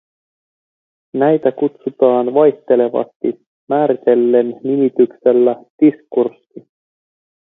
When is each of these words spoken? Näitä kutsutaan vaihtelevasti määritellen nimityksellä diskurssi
Näitä 1.13 1.51
kutsutaan 1.51 2.33
vaihtelevasti 2.33 3.45
määritellen 3.69 4.47
nimityksellä 4.63 5.55
diskurssi 5.85 6.69